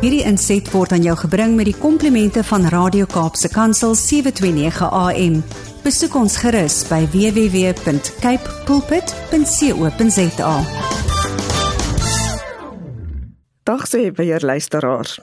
[0.00, 5.34] Hierdie inset word aan jou gebring met die komplimente van Radio Kaapse Kansel 729 AM.
[5.84, 10.54] Besoek ons gerus by www.cape pulpit.co.za.
[13.68, 15.18] Dag sê weer luisteraars.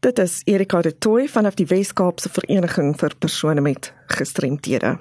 [0.00, 4.96] Dit is Erika de Tooy vanaf die Wes-Kaapse Vereniging vir persone met gestremthede.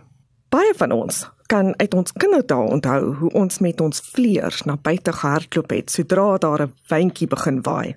[0.52, 5.16] Baie van ons kan uit ons kinderdae onthou hoe ons met ons vleiers na buite
[5.24, 7.96] gehardloop het sodra daar 'n windjie begin waai.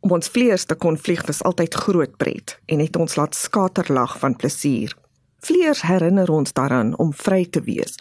[0.00, 4.18] Om ons vleiers te kon vlieg was altyd groot pret en het ons laat skaterlag
[4.18, 4.96] van plesier.
[5.40, 7.96] Vleiers herinner ons daaraan om vry te wees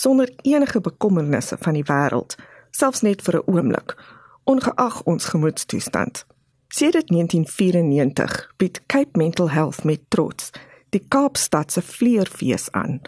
[0.00, 2.38] sonder enige bekommernisse van die wêreld,
[2.70, 3.96] selfs net vir 'n oomblik,
[4.44, 6.24] ongeag ons gemoedstoestand.
[6.68, 10.50] Sedert 1994 bied Cape Mental Health met trots
[10.90, 13.00] die Kaapstad se vleierfees aan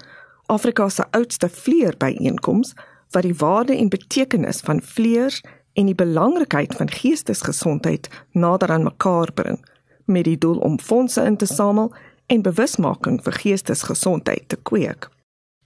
[0.46, 2.74] Afrika se oudste vleerbyeenkoms
[3.10, 5.40] wat die waarde en betekenis van vleers
[5.72, 9.60] en die belangrikheid van geestesgesondheid nader aan mekaar bring
[10.04, 11.92] met die doel om fondse in te samel
[12.26, 15.08] en bewusmaking vir geestesgesondheid te kweek.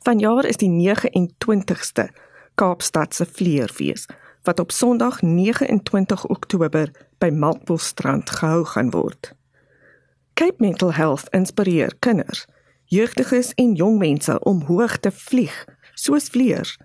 [0.06, 2.08] Vanjaar is die 29ste
[2.54, 4.06] Kaapstad se vleerfees
[4.42, 9.32] wat op Sondag 29 Oktober by Melkbosstrand gehou gaan word.
[10.34, 12.46] Cape Mental Health inspireer kinders
[12.86, 15.64] jeugdiges en jong mense om hoog te vlieg
[15.94, 16.76] soos vleiers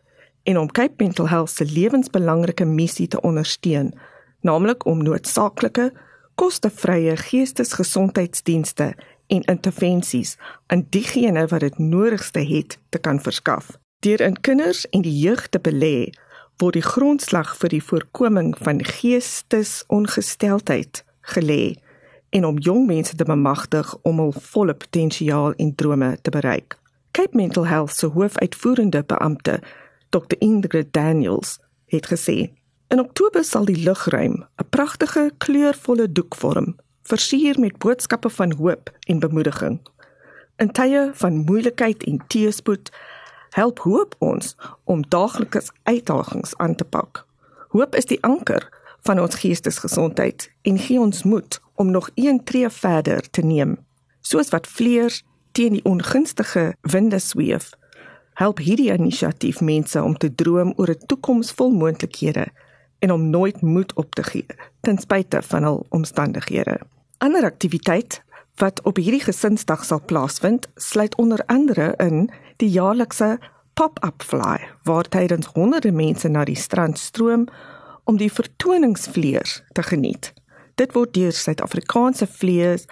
[0.43, 3.93] en om Cape Mental Health se lewensbelangrike missie te ondersteun,
[4.41, 5.93] naamlik om noodsaaklike,
[6.35, 8.95] kostevrye geestesgesondheidsdienste
[9.27, 13.77] en intervensies aan diegene wat dit nodigste het te kan verskaf.
[13.99, 16.09] Deur in kinders en die jeug te belê,
[16.57, 21.05] word die grondslag vir die voorkoming van geestesongesteldheid
[21.35, 21.75] gelê
[22.31, 26.77] en om jong mense te bemagtig om hul volle potensiaal en drome te bereik.
[27.11, 29.59] Cape Mental Health se hoofuitvoerende beampte,
[30.11, 30.37] Dr.
[30.37, 32.51] Ingrid Daniels, het gesê:
[32.87, 38.91] "In Oktober sal die lugruim 'n pragtige kleurvolle doek vorm, versier met boodskappe van hoop
[38.99, 39.79] en bemoediging.
[40.55, 42.91] In tye van moeilikheid en teëspoed,
[43.49, 47.25] help hoop ons om daaglikse uitdagings aan te pak.
[47.69, 48.69] Hoop is die anker
[49.01, 53.77] van ons geestesgesondheid en gee ons moed om nog een tree verder te neem.
[54.21, 57.71] Soos wat vleiers teen die ongunstige winde sweef,
[58.33, 62.47] help hierdie inisiatief mense om te droom oor 'n toekoms vol moontlikhede
[62.99, 64.45] en om nooit moed op te gee
[64.81, 66.79] ten spyte van al omstandighede.
[67.17, 68.21] Ander aktiwiteit
[68.55, 73.39] wat op hierdie gesinsdag sal plaasvind, sluit onder andere in die jaarlikse
[73.73, 77.47] pop-up fly waar tydens honderde mense na die strand stroom
[78.03, 80.33] om die vertoningsvleiers te geniet.
[80.75, 82.85] Dit word deur Suid-Afrikaanse vleiers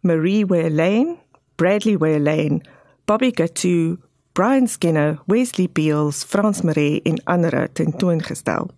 [0.00, 1.16] Marie Wayne,
[1.56, 2.60] Bradley Wayne,
[3.04, 3.96] Bobby Gatu,
[4.36, 8.68] Brian Skinner, Wesley Beals, Frans Maree en ander tentoongestel.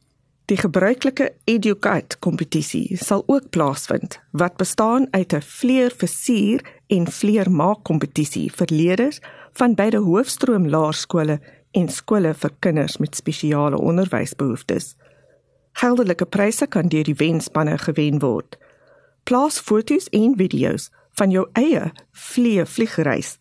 [0.46, 7.50] Die gebruikelike Educate kompetisie sal ook plaasvind wat bestaan uit 'n vleier versier en vleier
[7.50, 9.18] maak kompetisie vir leerders
[9.52, 14.94] van beide hoofstroom laerskole en skole vir kinders met spesiale onderwysbehoeftes.
[15.72, 18.58] Geldelike pryse kan deur die wenspanne gewen word.
[19.24, 23.38] Plaas foto's en video's van jou eie vliee vliegreis,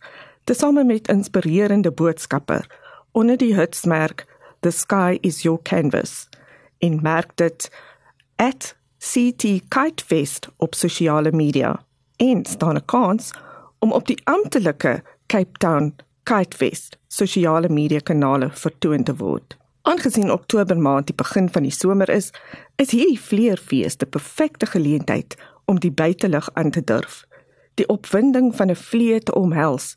[0.48, 2.64] tesame met inspirerende boodskappe
[3.12, 4.24] onder die hitsmerk
[4.60, 6.28] The Sky is Your Canvas
[6.78, 7.70] en merk dit
[8.98, 11.84] @ctkitefest op sosiale media.
[12.16, 13.30] En staan 'n kans
[13.78, 19.56] om op die amptelike Cape Town Kitefest sosiale media kanale vertoon te word.
[19.82, 22.30] Aangesien Oktober maand die begin van die somer is,
[22.76, 27.24] is hierdie vleerfees die perfekte geleentheid om die buitelug aan te durf.
[27.74, 29.96] Die opwinding van 'n vlee te omhels,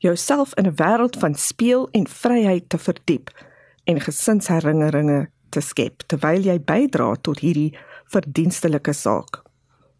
[0.00, 3.46] jouself in 'n wêreld van speel en vryheid te verdiep
[3.84, 9.42] en gesinsherinneringe te skep terwyl jy bydra tot hierdie verdienstelike saak.